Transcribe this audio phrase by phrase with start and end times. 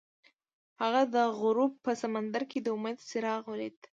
[0.81, 3.77] هغه د غروب په سمندر کې د امید څراغ ولید.